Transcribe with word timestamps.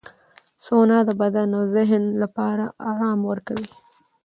سونا 0.65 0.97
د 1.07 1.09
بدن 1.21 1.49
او 1.57 1.63
ذهن 1.75 2.03
لپاره 2.21 2.65
آرام 2.91 3.19
ورکوي. 3.29 3.69